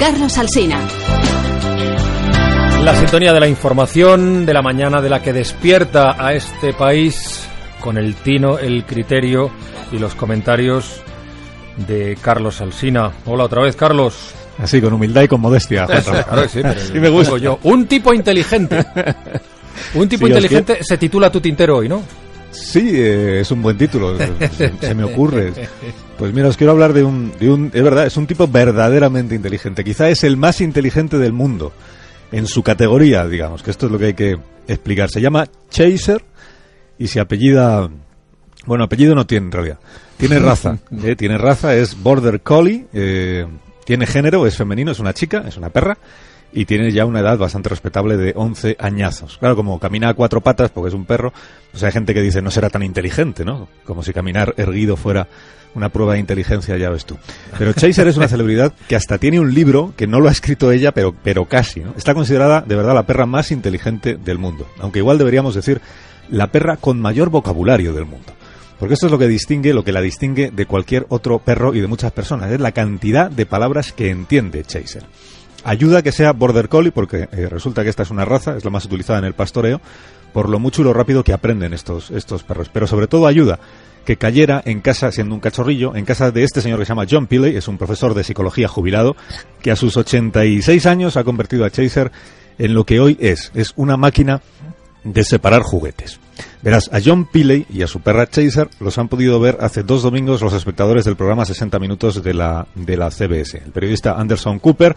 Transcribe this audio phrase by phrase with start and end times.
[0.00, 0.80] Carlos Alsina.
[2.82, 7.46] La sintonía de la información de la mañana de la que despierta a este país
[7.80, 9.50] con el tino, el criterio
[9.92, 11.02] y los comentarios
[11.86, 13.12] de Carlos Alsina.
[13.26, 14.32] Hola otra vez, Carlos.
[14.56, 15.86] Así, con humildad y con modestia.
[15.86, 16.62] Claro, sí,
[16.94, 17.36] me gusta.
[17.36, 17.58] Yo.
[17.64, 18.82] Un tipo inteligente.
[19.94, 22.02] Un tipo inteligente se titula Tu Tintero hoy, ¿no?
[22.50, 24.16] Sí, eh, es un buen título,
[24.80, 25.52] se, me ocurre.
[26.18, 27.70] Pues mira, os quiero hablar de un, de un...
[27.72, 29.84] Es verdad, es un tipo verdaderamente inteligente.
[29.84, 31.72] Quizá es el más inteligente del mundo.
[32.32, 35.10] En su categoría, digamos, que esto es lo que hay que explicar.
[35.10, 36.22] Se llama Chaser
[36.98, 37.88] y se apellida...
[38.66, 39.78] Bueno, apellido no tiene en realidad.
[40.16, 40.78] Tiene raza.
[41.02, 41.16] ¿eh?
[41.16, 42.86] Tiene raza, es Border Collie.
[42.92, 43.46] Eh,
[43.84, 45.98] tiene género, es femenino, es una chica, es una perra
[46.52, 49.38] y tiene ya una edad bastante respetable de 11 añazos.
[49.38, 51.32] Claro, como camina a cuatro patas porque es un perro,
[51.70, 53.68] pues hay gente que dice no será tan inteligente, ¿no?
[53.84, 55.28] Como si caminar erguido fuera
[55.74, 57.16] una prueba de inteligencia, ya ves tú.
[57.56, 60.72] Pero Chaser es una celebridad que hasta tiene un libro que no lo ha escrito
[60.72, 61.94] ella, pero, pero casi, ¿no?
[61.96, 64.66] Está considerada de verdad la perra más inteligente del mundo.
[64.80, 65.80] Aunque igual deberíamos decir
[66.28, 68.32] la perra con mayor vocabulario del mundo.
[68.80, 71.80] Porque esto es lo que distingue, lo que la distingue de cualquier otro perro y
[71.80, 72.50] de muchas personas.
[72.50, 75.04] Es la cantidad de palabras que entiende Chaser.
[75.64, 78.70] Ayuda que sea Border Collie, porque eh, resulta que esta es una raza, es la
[78.70, 79.82] más utilizada en el pastoreo,
[80.32, 82.70] por lo mucho y lo rápido que aprenden estos, estos perros.
[82.72, 83.60] Pero sobre todo ayuda
[84.06, 87.06] que cayera en casa, siendo un cachorrillo, en casa de este señor que se llama
[87.08, 89.14] John Pilley, es un profesor de psicología jubilado,
[89.60, 92.10] que a sus 86 años ha convertido a Chaser
[92.58, 93.52] en lo que hoy es.
[93.54, 94.40] Es una máquina
[95.04, 96.20] de separar juguetes.
[96.62, 100.02] Verás, a John Pilley y a su perra Chaser los han podido ver hace dos
[100.02, 103.58] domingos los espectadores del programa 60 Minutos de la, de la CBS.
[103.64, 104.96] El periodista Anderson Cooper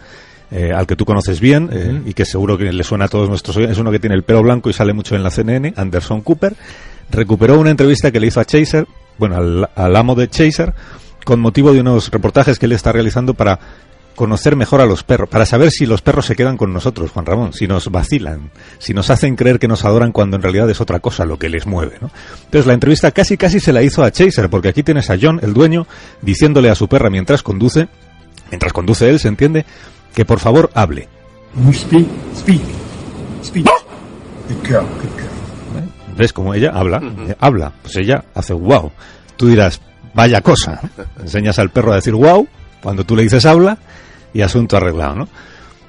[0.50, 3.28] eh, al que tú conoces bien eh, y que seguro que le suena a todos
[3.28, 5.72] nuestros oyentes, es uno que tiene el pelo blanco y sale mucho en la CNN,
[5.74, 6.54] Anderson Cooper,
[7.10, 8.86] recuperó una entrevista que le hizo a Chaser,
[9.18, 9.36] bueno,
[9.74, 10.74] al, amo de Chaser,
[11.24, 13.58] con motivo de unos reportajes que él está realizando para
[14.14, 17.26] conocer mejor a los perros, para saber si los perros se quedan con nosotros, Juan
[17.26, 20.80] Ramón, si nos vacilan, si nos hacen creer que nos adoran cuando en realidad es
[20.80, 22.10] otra cosa lo que les mueve, ¿no?
[22.44, 25.40] Entonces la entrevista casi casi se la hizo a Chaser, porque aquí tienes a John,
[25.42, 25.86] el dueño,
[26.22, 27.88] diciéndole a su perra mientras conduce,
[28.50, 29.64] mientras conduce él, se entiende,
[30.14, 31.08] que por favor hable.
[36.16, 37.02] ¿Ves cómo ella habla?
[37.40, 37.72] Habla.
[37.82, 38.92] Pues ella hace wow.
[39.36, 39.80] Tú dirás,
[40.14, 40.80] vaya cosa.
[41.20, 42.46] Enseñas al perro a decir wow
[42.84, 43.78] cuando tú le dices habla
[44.34, 45.28] y asunto arreglado, ¿no?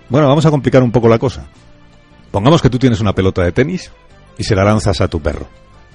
[0.08, 1.46] Bueno, vamos a complicar un poco la cosa.
[2.32, 3.92] Pongamos que tú tienes una pelota de tenis
[4.38, 5.48] y se la lanzas a tu perro.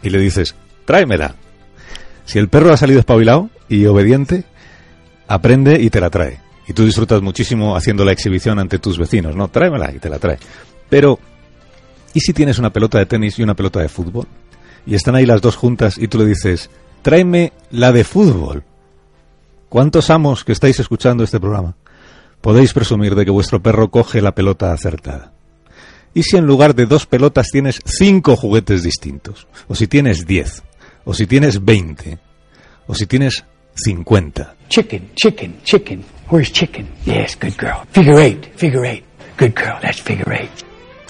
[0.03, 1.37] Y le dices, tráemela.
[2.25, 4.44] Si el perro ha salido espabilado y obediente,
[5.28, 9.34] aprende y te la trae y tú disfrutas muchísimo haciendo la exhibición ante tus vecinos,
[9.34, 9.49] ¿no?
[9.49, 10.39] Tráemela y te la trae.
[10.89, 11.19] Pero,
[12.15, 14.28] ¿y si tienes una pelota de tenis y una pelota de fútbol?
[14.87, 16.71] Y están ahí las dos juntas y tú le dices,
[17.03, 18.62] tráeme la de fútbol.
[19.69, 21.75] ¿Cuántos amos que estáis escuchando este programa
[22.41, 25.33] podéis presumir de que vuestro perro coge la pelota acertada?
[26.15, 29.47] ¿Y si en lugar de dos pelotas tienes cinco juguetes distintos?
[29.69, 30.62] ¿O si tienes diez?
[31.05, 32.19] ¿O si tienes veinte?
[32.87, 34.55] ¿O si tienes cincuenta?
[34.69, 36.05] Chicken, chicken, chicken.
[36.28, 36.89] Where's chicken?
[37.05, 37.87] Yes, good girl.
[37.93, 39.05] Figure eight, figure eight.
[39.39, 40.51] Good girl, that's figure eight.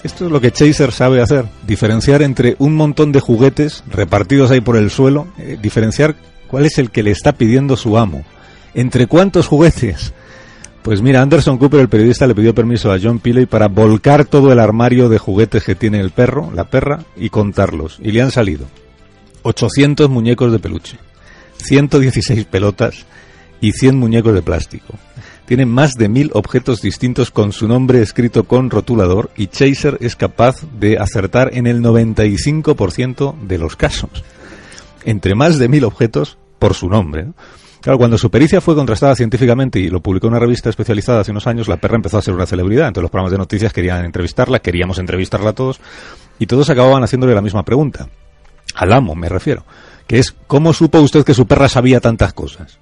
[0.03, 4.59] Esto es lo que Chaser sabe hacer, diferenciar entre un montón de juguetes repartidos ahí
[4.59, 6.15] por el suelo, eh, diferenciar
[6.47, 8.23] cuál es el que le está pidiendo su amo.
[8.73, 10.13] ¿Entre cuántos juguetes?
[10.83, 14.51] Pues mira, Anderson Cooper, el periodista, le pidió permiso a John Pilley para volcar todo
[14.51, 17.99] el armario de juguetes que tiene el perro, la perra, y contarlos.
[18.01, 18.65] Y le han salido
[19.43, 20.97] 800 muñecos de peluche,
[21.57, 23.05] 116 pelotas
[23.59, 24.95] y 100 muñecos de plástico.
[25.45, 30.15] Tiene más de mil objetos distintos con su nombre escrito con rotulador y Chaser es
[30.15, 34.23] capaz de acertar en el 95% de los casos.
[35.03, 37.27] Entre más de mil objetos por su nombre.
[37.81, 41.31] Claro, cuando su pericia fue contrastada científicamente y lo publicó en una revista especializada hace
[41.31, 42.87] unos años, la perra empezó a ser una celebridad.
[42.87, 45.81] Entonces los programas de noticias querían entrevistarla, queríamos entrevistarla a todos,
[46.37, 48.07] y todos acababan haciéndole la misma pregunta.
[48.75, 49.65] Al amo, me refiero.
[50.05, 52.77] Que es, ¿cómo supo usted que su perra sabía tantas cosas?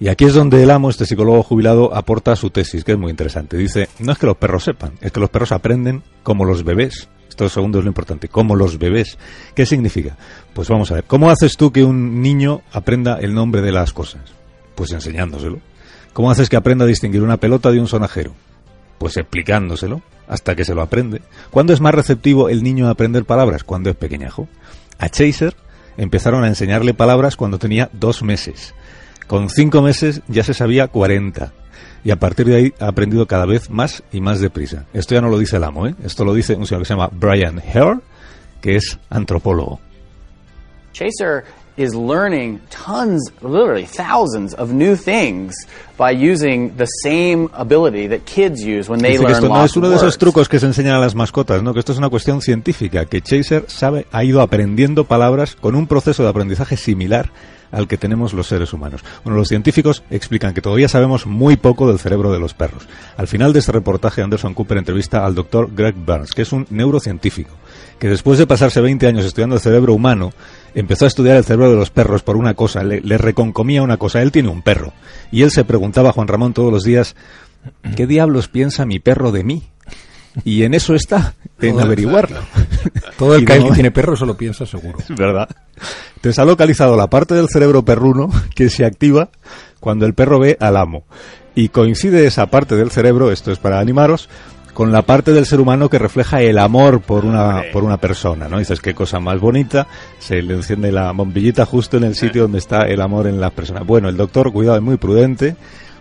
[0.00, 3.10] Y aquí es donde el amo, este psicólogo jubilado, aporta su tesis, que es muy
[3.10, 3.56] interesante.
[3.56, 7.08] Dice, no es que los perros sepan, es que los perros aprenden como los bebés.
[7.34, 9.18] Esto segundo es lo importante, como los bebés.
[9.56, 10.16] ¿Qué significa?
[10.52, 13.92] Pues vamos a ver, ¿cómo haces tú que un niño aprenda el nombre de las
[13.92, 14.20] cosas?
[14.76, 15.58] Pues enseñándoselo.
[16.12, 18.30] ¿Cómo haces que aprenda a distinguir una pelota de un sonajero?
[18.98, 21.22] Pues explicándoselo hasta que se lo aprende.
[21.50, 23.64] ¿Cuándo es más receptivo el niño a aprender palabras?
[23.64, 24.46] Cuando es pequeñajo.
[25.00, 25.56] A Chaser
[25.96, 28.76] empezaron a enseñarle palabras cuando tenía dos meses.
[29.26, 31.52] Con cinco meses ya se sabía 40.
[32.04, 34.84] Y a partir de ahí ha aprendido cada vez más y más deprisa.
[34.92, 35.94] Esto ya no lo dice el amo, ¿eh?
[36.04, 38.00] Esto lo dice un señor que se llama Brian Hare,
[38.60, 39.80] que es antropólogo.
[40.92, 41.44] Chaser
[41.76, 45.54] is learning tons, literally thousands of new things
[45.96, 49.64] by using the same ability that kids use when they Dice que learn esto no
[49.64, 51.72] es uno de esos trucos que se enseñan a las mascotas, ¿no?
[51.72, 55.86] Que esto es una cuestión científica, que Chaser sabe, ha ido aprendiendo palabras con un
[55.86, 57.30] proceso de aprendizaje similar
[57.74, 59.02] al que tenemos los seres humanos.
[59.24, 62.86] Bueno, los científicos explican que todavía sabemos muy poco del cerebro de los perros.
[63.16, 66.66] Al final de este reportaje, Anderson Cooper entrevista al doctor Greg Burns, que es un
[66.70, 67.50] neurocientífico,
[67.98, 70.32] que después de pasarse 20 años estudiando el cerebro humano,
[70.74, 73.96] empezó a estudiar el cerebro de los perros por una cosa, le, le reconcomía una
[73.96, 74.22] cosa.
[74.22, 74.92] Él tiene un perro.
[75.30, 77.16] Y él se preguntaba a Juan Ramón todos los días,
[77.96, 79.62] ¿qué diablos piensa mi perro de mí?
[80.44, 82.40] Y en eso está, en averiguarlo.
[83.18, 84.98] Todo el que, no- que tiene perro se lo piensa seguro.
[84.98, 85.48] Es verdad.
[86.16, 89.28] Entonces ha localizado la parte del cerebro perruno que se activa
[89.80, 91.04] cuando el perro ve al amo.
[91.54, 94.28] Y coincide esa parte del cerebro, esto es para animaros,
[94.72, 98.48] con la parte del ser humano que refleja el amor por una, por una persona,
[98.48, 98.58] ¿no?
[98.58, 99.86] Dices, qué cosa más bonita,
[100.18, 103.50] se le enciende la bombillita justo en el sitio donde está el amor en la
[103.50, 103.82] persona.
[103.82, 105.54] Bueno, el doctor, cuidado, es muy prudente,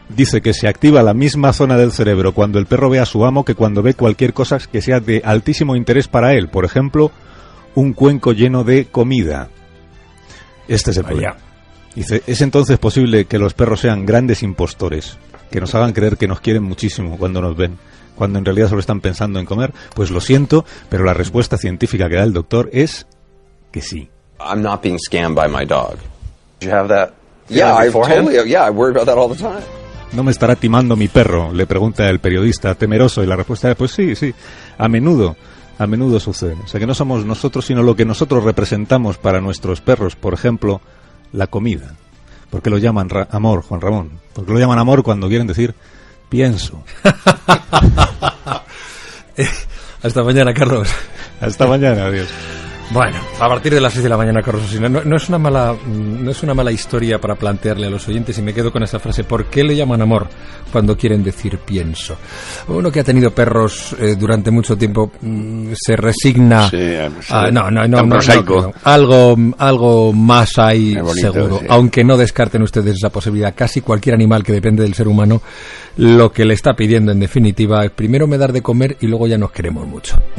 [0.10, 3.26] dice que se activa la misma zona del cerebro cuando el perro ve a su
[3.26, 6.50] amo que cuando ve cualquier cosa que sea de altísimo interés para él.
[6.50, 7.12] Por ejemplo,
[7.76, 9.50] un cuenco lleno de comida.
[10.68, 11.36] Este es el problema.
[11.96, 15.18] Dice, ¿es entonces posible que los perros sean grandes impostores?
[15.52, 17.78] Que nos hagan creer que nos quieren muchísimo cuando nos ven,
[18.16, 19.74] cuando en realidad solo están pensando en comer?
[19.94, 23.06] Pues lo siento, pero la respuesta científica que da el doctor es
[23.72, 24.10] que sí.
[24.40, 25.98] I'm not being scammed by my dog.
[26.60, 27.14] Did you have that?
[27.50, 28.50] Yeah, I totally.
[28.50, 29.64] Yeah, I worry about that all the time.
[30.16, 31.52] ¿No me estará timando mi perro?
[31.54, 34.34] Le pregunta el periodista temeroso y la respuesta es, pues sí, sí,
[34.78, 35.36] a menudo,
[35.80, 36.56] a menudo sucede.
[36.64, 40.36] O sea que no somos nosotros, sino lo que nosotros representamos para nuestros perros, por
[40.36, 40.82] ejemplo,
[41.32, 41.96] la comida.
[42.52, 44.12] ¿Por qué lo llaman ra- amor, Juan Ramón?
[44.34, 45.74] ¿Por qué lo llaman amor cuando quieren decir
[46.30, 46.84] pienso?
[50.04, 50.90] Hasta mañana, Carlos.
[51.42, 52.28] Hasta mañana, adiós.
[52.92, 55.40] Bueno, a partir de las 6 de la mañana, Carlos Osina, no, no es una
[55.40, 58.84] mala, no es una mala historia para plantearle a los oyentes y me quedo con
[58.84, 59.24] esa frase.
[59.24, 60.28] ¿Por qué le llaman amor
[60.72, 62.18] cuando quieren decir pienso?
[62.68, 66.70] Uno que ha tenido perros eh, durante mucho tiempo mm, se resigna.
[66.70, 66.78] Sí,
[67.22, 67.34] sí.
[67.34, 68.16] a- no, no, no, no.
[68.84, 71.60] Algo, algo más hay bonito, seguro.
[71.62, 71.66] sí.
[71.70, 73.56] Aunque no descarten ustedes esa posibilidad.
[73.56, 75.42] Casi cualquier animal que depende del ser humano,
[75.98, 79.26] lo que le está pidiendo en definitiva es primero me dar de comer y luego
[79.26, 80.16] ya nos queremos mucho.